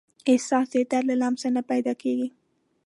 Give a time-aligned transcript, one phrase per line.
[0.31, 2.27] احساس د درد له لمس نه پیدا کېږي.